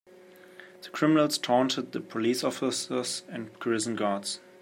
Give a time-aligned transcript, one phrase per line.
[0.81, 4.39] The criminals taunted the police officers and prison guards.